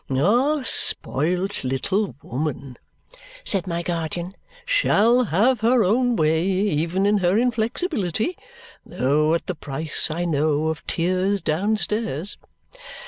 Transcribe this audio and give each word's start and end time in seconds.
"Our 0.09 0.63
spoilt 0.63 1.63
little 1.63 2.15
woman," 2.23 2.77
said 3.45 3.67
my 3.67 3.83
guardian, 3.83 4.31
"shall 4.65 5.25
have 5.25 5.59
her 5.61 5.83
own 5.83 6.15
way 6.15 6.41
even 6.43 7.05
in 7.05 7.19
her 7.19 7.37
inflexibility, 7.37 8.35
though 8.83 9.35
at 9.35 9.45
the 9.45 9.53
price, 9.53 10.09
I 10.09 10.25
know, 10.25 10.69
of 10.69 10.87
tears 10.87 11.43
downstairs. 11.43 12.39